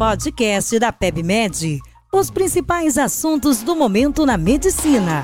[0.00, 1.78] podcast da PebMed.
[2.10, 5.22] Os principais assuntos do momento na medicina.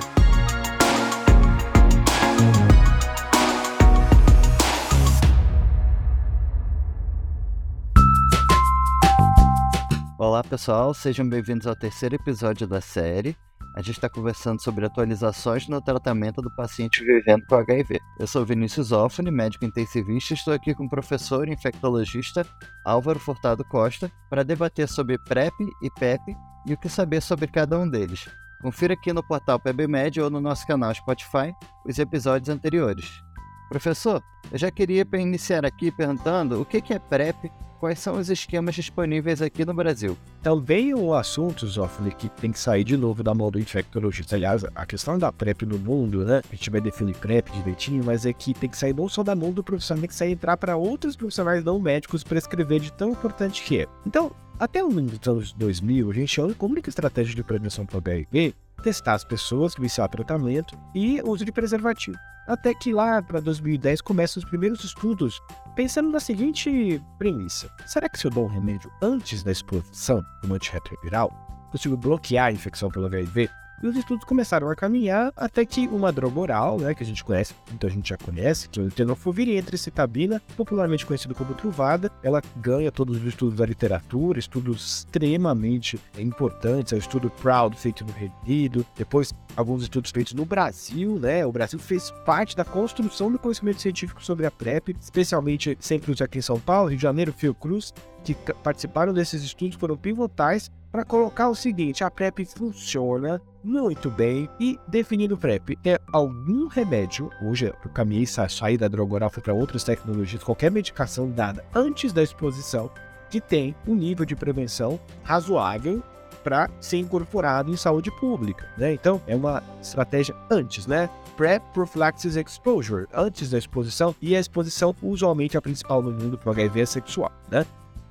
[10.18, 13.34] Olá pessoal, sejam bem-vindos ao terceiro episódio da série.
[13.76, 18.00] A gente está conversando sobre atualizações no tratamento do paciente vivendo com HIV.
[18.18, 22.46] Eu sou Vinícius Offani, médico intensivista, e estou aqui com o professor infectologista
[22.86, 26.22] Álvaro Furtado Costa para debater sobre PrEP e PEP
[26.66, 28.26] e o que saber sobre cada um deles.
[28.62, 31.52] Confira aqui no portal PebMed ou no nosso canal Spotify
[31.84, 33.25] os episódios anteriores.
[33.68, 38.74] Professor, eu já queria iniciar aqui perguntando o que é PrEP quais são os esquemas
[38.74, 40.16] disponíveis aqui no Brasil.
[40.42, 44.36] Também um assunto, Zófilo, que tem que sair de novo da mão do infectologista.
[44.36, 46.40] Aliás, a questão da PrEP no mundo, né?
[46.50, 49.34] A gente vai definir PrEP direitinho, mas é que tem que sair não só da
[49.34, 53.10] mão do profissional, tem que sair entrar para outros profissionais não médicos prescrever de tão
[53.10, 53.86] importante que é.
[54.06, 54.96] Então, até os
[55.28, 59.24] anos 2000, a gente olha como única estratégia de prevenção para o HIV testar as
[59.24, 62.16] pessoas que iniciar tratamento e uso de preservativo.
[62.46, 65.40] Até que lá para 2010 começam os primeiros estudos
[65.74, 70.54] pensando na seguinte premissa: será que se eu dou um remédio antes da exposição do
[70.54, 71.30] antirretroviral,
[71.72, 73.50] consigo bloquear a infecção pelo HIV?
[73.82, 77.22] E os estudos começaram a caminhar até que uma droga oral, né, que a gente
[77.22, 82.10] conhece, muita gente já conhece, que é o tenofovir entre citabina, popularmente conhecido como Truvada,
[82.22, 88.04] ela ganha todos os estudos da literatura, estudos extremamente importantes, é o estudo Proud feito
[88.04, 92.64] no Reino Unido, depois alguns estudos feitos no Brasil, né, o Brasil fez parte da
[92.64, 97.02] construção do conhecimento científico sobre a PrEP, especialmente sempre aqui em São Paulo, Rio de
[97.02, 97.92] Janeiro, Fiocruz,
[98.24, 104.48] que participaram desses estudos foram pivotais para colocar o seguinte: a PrEP funciona muito bem
[104.58, 109.84] e definindo PrEP é algum remédio, hoje eu caminhei sair da droga oral para outras
[109.84, 112.90] tecnologias, qualquer medicação dada antes da exposição
[113.28, 116.02] que tem um nível de prevenção razoável
[116.42, 118.94] para ser incorporado em saúde pública, né?
[118.94, 121.10] Então, é uma estratégia antes, né?
[121.36, 126.38] Prep Prophylaxis Exposure, antes da exposição, e a exposição usualmente é a principal no mundo
[126.38, 127.66] para HIV sexual, né?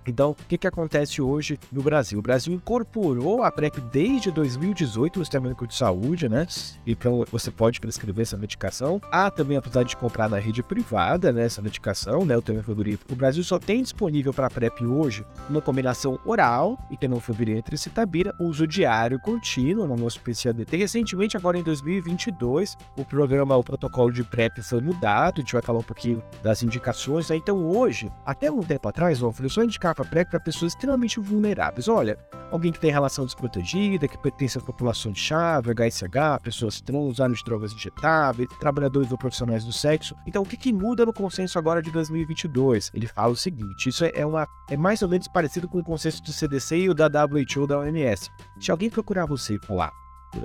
[0.07, 2.19] Então, o que, que acontece hoje no Brasil?
[2.19, 6.45] O Brasil incorporou a PrEP desde 2018 no Sistema Único de Saúde, né?
[6.85, 9.01] Então, você pode prescrever essa medicação.
[9.11, 11.45] Há também a possibilidade de comprar na rede privada, né?
[11.45, 12.37] Essa medicação, né?
[12.37, 12.99] O tenofovir.
[13.11, 18.33] O Brasil só tem disponível para PrEP hoje uma combinação oral e tenofovir entre citabira,
[18.39, 20.75] uso diário contínuo no nosso PCADT.
[20.77, 25.35] Recentemente, agora em 2022, o programa, o protocolo de PrEP foi mudado.
[25.37, 27.29] A gente vai falar um pouquinho das indicações.
[27.29, 27.37] Né?
[27.37, 31.87] Então, hoje, até um tempo atrás, eu só indicar para pessoas extremamente vulneráveis.
[31.87, 32.17] Olha,
[32.51, 37.39] alguém que tem relação desprotegida, que pertence à população de chave, HSH, pessoas trans, usuários
[37.39, 40.15] de drogas injetáveis, trabalhadores ou profissionais do sexo.
[40.27, 42.91] Então, o que, que muda no consenso agora de 2022?
[42.93, 46.21] Ele fala o seguinte: isso é, uma, é mais ou menos parecido com o consenso
[46.23, 48.29] do CDC e o da WHO da OMS.
[48.59, 49.91] Se alguém procurar você e falar,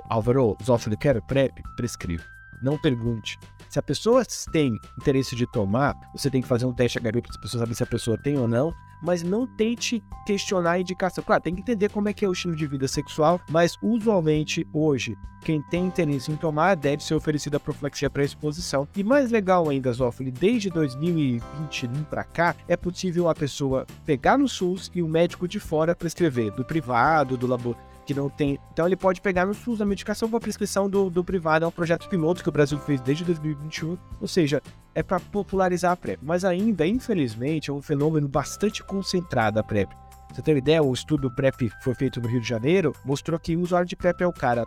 [0.09, 2.23] Álvaro, Zófilo, quero PrEP, prescreve.
[2.61, 3.39] Não pergunte.
[3.69, 7.31] Se a pessoa tem interesse de tomar, você tem que fazer um teste HIV para
[7.31, 11.23] as pessoas saberem se a pessoa tem ou não, mas não tente questionar a indicação.
[11.23, 14.67] Claro, tem que entender como é que é o estilo de vida sexual, mas usualmente
[14.73, 18.87] hoje, quem tem interesse em tomar deve ser oferecida a profilaxia para exposição.
[18.95, 24.47] E mais legal ainda, Zófilo, desde 2021 para cá, é possível a pessoa pegar no
[24.47, 28.59] SUS e o médico de fora prescrever, do privado, do laboratório que não tem.
[28.73, 31.65] Então ele pode pegar no SUS a medicação com a prescrição do, do privado.
[31.65, 33.97] É um projeto piloto que o Brasil fez desde 2021.
[34.19, 34.61] Ou seja,
[34.93, 36.19] é para popularizar a PrEP.
[36.21, 39.89] Mas ainda, infelizmente, é um fenômeno bastante concentrado a PrEP.
[40.31, 40.83] Você tem uma ideia?
[40.83, 44.21] O estudo PrEP foi feito no Rio de Janeiro mostrou que o usuário de PrEP
[44.21, 44.65] é o cara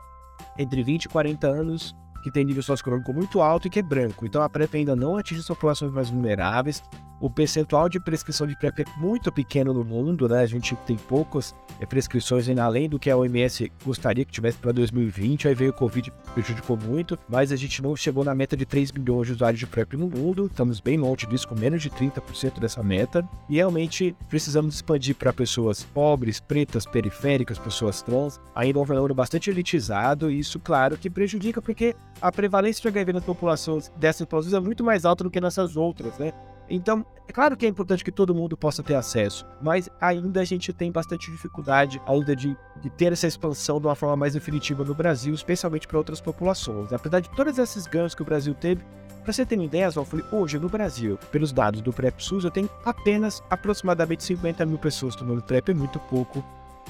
[0.58, 4.24] entre 20 e 40 anos que tem nível socioeconômico muito alto e que é branco.
[4.24, 6.82] Então a PrEP ainda não atinge as populações mais vulneráveis.
[7.24, 10.42] O percentual de prescrição de PrEP é muito pequeno no mundo, né?
[10.42, 14.58] A gente tem poucas é, prescrições ainda além do que a OMS gostaria que tivesse
[14.58, 15.48] para 2020.
[15.48, 18.92] Aí veio o Covid, prejudicou muito, mas a gente não chegou na meta de 3
[18.92, 20.48] milhões de usuários de PrEP no mundo.
[20.50, 23.26] Estamos bem longe disso, com menos de 30% dessa meta.
[23.48, 28.38] E realmente precisamos expandir para pessoas pobres, pretas, periféricas, pessoas trans.
[28.54, 32.88] Ainda é um fenômeno bastante elitizado, e isso, claro, que prejudica porque a prevalência de
[32.88, 36.30] HIV nas populações dessas populações é muito mais alta do que nessas outras, né?
[36.68, 40.44] Então, é claro que é importante que todo mundo possa ter acesso, mas ainda a
[40.44, 44.84] gente tem bastante dificuldade ainda de, de ter essa expansão de uma forma mais definitiva
[44.84, 46.92] no Brasil, especialmente para outras populações.
[46.92, 48.84] Apesar de todos esses ganhos que o Brasil teve,
[49.22, 52.68] para você ter uma ideia, Zófoli, hoje no Brasil, pelos dados do PrEP-SUS, eu tenho
[52.84, 56.44] apenas aproximadamente 50 mil pessoas tomando PrEP, é muito pouco.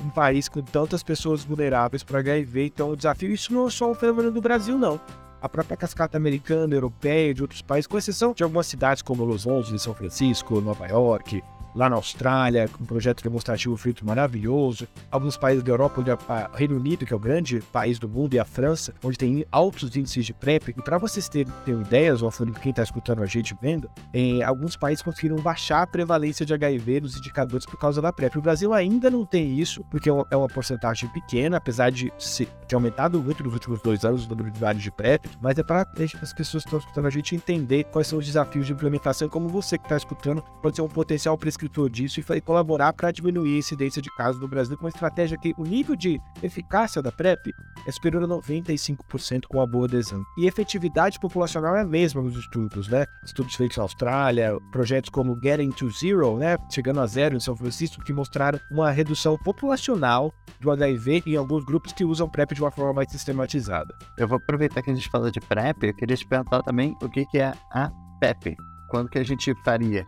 [0.05, 3.89] Um país com tantas pessoas vulneráveis para HIV, então o desafio, isso não é só
[3.89, 5.01] um fenômeno do Brasil, não
[5.45, 9.47] a própria cascata americana, europeia, de outros países, com exceção de algumas cidades como Los
[9.47, 11.45] Angeles, São Francisco, Nova York,
[11.75, 14.87] lá na Austrália, com um projeto demonstrativo feito maravilhoso.
[15.11, 18.35] Alguns países da Europa, onde a, Reino Unido, que é o grande país do mundo,
[18.35, 20.69] e a França, onde tem altos índices de PrEP.
[20.69, 22.31] E para vocês terem, terem ideias, ou
[22.61, 27.01] quem está escutando a gente vendo, em alguns países conseguiram baixar a prevalência de HIV
[27.01, 28.37] nos indicadores por causa da PrEP.
[28.37, 32.13] O Brasil ainda não tem isso, porque é uma, é uma porcentagem pequena, apesar de
[32.19, 35.59] se, ter aumentado muito nos últimos dois anos o número de usuários de PrEP, mas
[35.59, 35.87] é para
[36.23, 39.49] as pessoas que estão escutando a gente entender quais são os desafios de implementação, como
[39.49, 43.59] você que está escutando pode ser um potencial prescritor disso e colaborar para diminuir a
[43.59, 47.53] incidência de casos no Brasil com uma estratégia que o nível de eficácia da PrEP
[47.87, 50.23] é superior a 95% com a boa adesão.
[50.39, 53.05] E efetividade populacional é a mesma nos estudos, né?
[53.25, 56.57] Estudos feitos na Austrália, projetos como Getting to Zero, né?
[56.71, 61.65] Chegando a zero em São Francisco, que mostraram uma redução populacional do HIV em alguns
[61.65, 63.95] grupos que usam PrEP de uma forma mais sistematizada.
[64.19, 67.09] Eu vou aproveitar que a gente fala de PrEP, eu queria te perguntar também o
[67.09, 67.91] que é a
[68.21, 68.57] PEP.
[68.89, 70.07] Quando que a gente faria?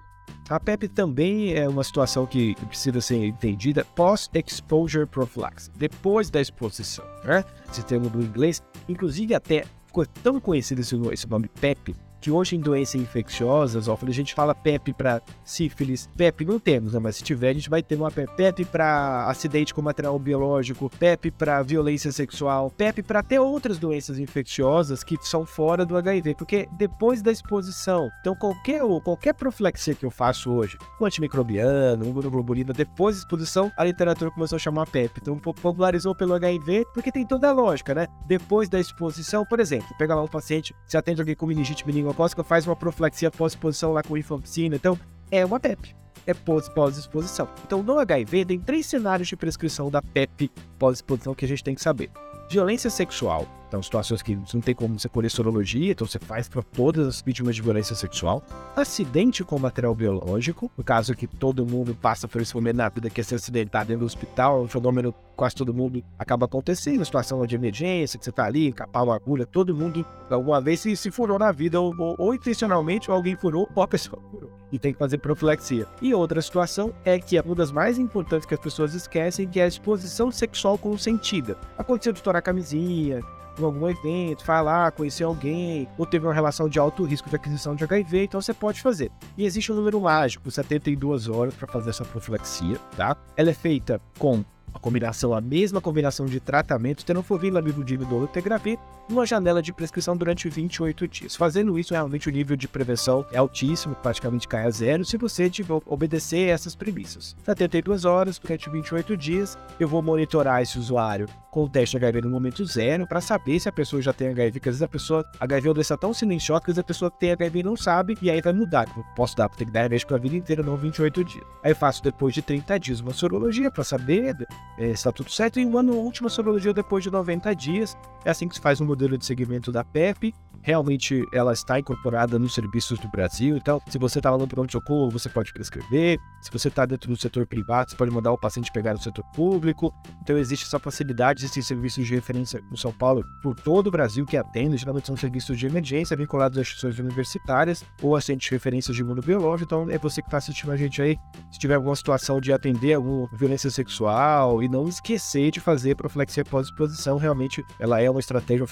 [0.49, 7.05] A PEP também é uma situação que precisa ser entendida pós-exposure prophylaxis, depois da exposição,
[7.25, 7.44] né?
[7.70, 10.82] Esse termo do inglês, inclusive até ficou tão conhecido
[11.12, 11.96] esse nome PEP,
[12.26, 16.93] que hoje em doenças infecciosas, ó, a gente fala PEP para sífilis, PEP não temos,
[16.93, 16.99] né?
[16.99, 20.90] mas se tiver a gente vai ter uma PEP, PEP para acidente com material biológico,
[20.99, 26.34] PEP para violência sexual, PEP para até outras doenças infecciosas que são fora do HIV,
[26.34, 32.11] porque depois da exposição, então qualquer qualquer profilaxia que eu faço hoje, um antimicrobiano, um
[32.11, 37.12] imunoglobulina, depois da exposição, a literatura começou a chamar PEP, então popularizou pelo HIV, porque
[37.12, 38.08] tem toda a lógica, né?
[38.26, 42.16] Depois da exposição, por exemplo, pega lá um paciente, se atende alguém com meningite meningocócica,
[42.35, 44.75] que faz uma profilaxia pós-exposição lá com infampicina.
[44.75, 44.99] Então,
[45.31, 45.95] é uma PEP.
[46.27, 47.49] É pós-exposição.
[47.65, 51.75] Então, no HIV, tem três cenários de prescrição da PEP pós-exposição que a gente tem
[51.75, 52.11] que saber.
[52.49, 53.47] Violência sexual.
[53.69, 57.21] Então, situações que não tem como você colher sorologia, então você faz para todas as
[57.21, 58.43] vítimas de violência sexual.
[58.77, 63.11] Acidente com material biológico, no caso que todo mundo passa por esse momento na vida
[63.11, 67.05] que é ser acidentado dentro do hospital, é um fenômeno quase todo mundo acaba acontecendo,
[67.05, 70.97] situação de emergência, que você tá ali, capar uma agulha, todo mundo alguma vez se,
[70.97, 74.51] se furou na vida, ou, ou, ou intencionalmente ou alguém furou, ou a pessoa furou.
[74.73, 75.87] E tem que fazer profilaxia.
[76.03, 79.61] E outra situação é que é uma das mais importantes que as pessoas esquecem, que
[79.61, 81.57] é a exposição sexual consentida.
[81.79, 83.23] Aconteceu de camisinha,
[83.59, 87.75] em algum evento, falar, conhecer alguém, ou teve uma relação de alto risco de aquisição
[87.75, 89.11] de HIV, então você pode fazer.
[89.37, 93.17] E existe um número mágico, 72 horas para fazer essa profilaxia, tá?
[93.37, 94.44] Ela é feita com
[94.75, 100.17] a combinação, a mesma combinação de tratamento, tenofovir, lamivudine e dolutegravir, numa janela de prescrição
[100.17, 101.37] durante 28 dias.
[101.37, 105.49] Fazendo isso, realmente o nível de prevenção é altíssimo, praticamente cai a zero, se você
[105.49, 107.37] tiver, obedecer essas premissas.
[107.44, 112.29] 72 horas, durante 28 dias, eu vou monitorar esse usuário com o teste HIV no
[112.29, 115.25] momento zero para saber se a pessoa já tem HIV, porque às vezes a pessoa,
[115.41, 117.75] HIV é uma doença tão silenciosa que às vezes a pessoa tem HIV e não
[117.75, 118.87] sabe, e aí vai mudar.
[118.94, 121.44] Eu posso dar, ter que dar HIV para a vida inteira, não 28 dias.
[121.64, 124.37] Aí eu faço depois de 30 dias uma sorologia para saber
[124.76, 127.97] é, se está tudo certo, e uma última sorologia depois de 90 dias.
[128.23, 130.35] É assim que se faz um modelo de segmento da PEP
[130.67, 133.57] realmente ela está incorporada nos serviços do Brasil.
[133.57, 136.19] Então, se você está lá no pronto-socorro, você pode prescrever.
[136.43, 139.25] Se você está dentro do setor privado, você pode mandar o paciente pegar no setor
[139.33, 139.95] público.
[140.23, 144.27] Então, existe essa facilidade, existem serviços de referência no São Paulo por todo o Brasil
[144.27, 144.77] que atendem.
[144.77, 149.05] Geralmente são serviços de emergência vinculados a instituições universitárias ou a centros de referência de
[149.05, 149.67] mundo biológico.
[149.67, 151.17] Então, é você que está assistindo a gente aí.
[151.53, 156.45] Se tiver alguma situação de atender alguma violência sexual e não esquecer de fazer profilaxia
[156.45, 158.69] pós-exposição, realmente ela é uma estratégia, uma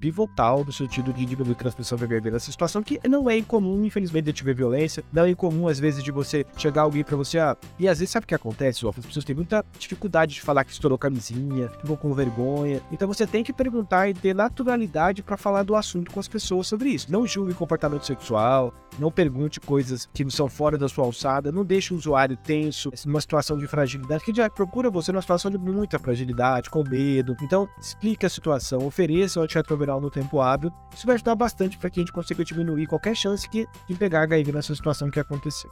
[0.00, 3.84] pivotal no sentido de diminuir a transmissão do HIV nessa situação, que não é incomum,
[3.84, 7.38] infelizmente, de tiver violência, não é incomum, às vezes, de você chegar alguém pra você,
[7.38, 10.64] ah, e às vezes, sabe o que acontece, As pessoas têm muita dificuldade de falar
[10.64, 15.36] que estourou camisinha, ficam com vergonha, então você tem que perguntar e ter naturalidade para
[15.36, 17.10] falar do assunto com as pessoas sobre isso.
[17.10, 21.64] Não julgue comportamento sexual, não pergunte coisas que não são fora da sua alçada, não
[21.64, 25.58] deixe o usuário tenso, numa situação de fragilidade, que já procura você numa situação de
[25.58, 27.36] muita fragilidade, com medo.
[27.42, 30.72] Então, explique a situação, ofereça o antirretroviral no tempo hábil.
[30.94, 34.22] Isso vai ajudar bastante para que a gente consiga diminuir qualquer chance que, de pegar
[34.22, 35.70] HIV nessa situação que aconteceu.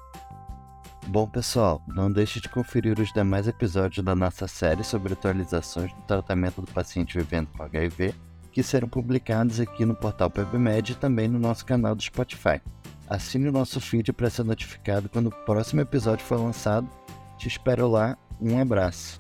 [1.07, 6.03] Bom, pessoal, não deixe de conferir os demais episódios da nossa série sobre atualizações do
[6.03, 8.15] tratamento do paciente vivendo com HIV,
[8.53, 12.61] que serão publicados aqui no portal PubMed e também no nosso canal do Spotify.
[13.09, 16.89] Assine o nosso feed para ser notificado quando o próximo episódio for lançado.
[17.37, 18.17] Te espero lá.
[18.41, 19.19] Um abraço.